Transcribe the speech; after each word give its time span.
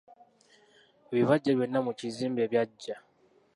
Ebibajje 1.11 1.51
byonna 1.57 1.79
mu 1.85 1.91
kizimbe 1.99 2.41
byaggya. 2.51 2.95